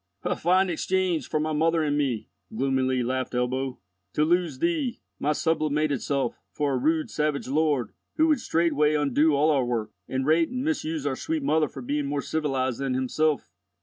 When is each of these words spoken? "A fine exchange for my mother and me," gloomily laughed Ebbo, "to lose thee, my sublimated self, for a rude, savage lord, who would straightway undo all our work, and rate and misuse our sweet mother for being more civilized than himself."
"A 0.23 0.35
fine 0.35 0.67
exchange 0.71 1.29
for 1.29 1.39
my 1.39 1.53
mother 1.53 1.83
and 1.83 1.95
me," 1.95 2.27
gloomily 2.55 3.03
laughed 3.03 3.33
Ebbo, 3.33 3.77
"to 4.13 4.25
lose 4.25 4.57
thee, 4.57 4.99
my 5.19 5.31
sublimated 5.31 6.01
self, 6.01 6.39
for 6.51 6.73
a 6.73 6.77
rude, 6.79 7.11
savage 7.11 7.47
lord, 7.47 7.93
who 8.15 8.27
would 8.29 8.39
straightway 8.39 8.95
undo 8.95 9.35
all 9.35 9.51
our 9.51 9.63
work, 9.63 9.91
and 10.07 10.25
rate 10.25 10.49
and 10.49 10.63
misuse 10.63 11.05
our 11.05 11.15
sweet 11.15 11.43
mother 11.43 11.67
for 11.67 11.83
being 11.83 12.07
more 12.07 12.23
civilized 12.23 12.79
than 12.79 12.95
himself." 12.95 13.53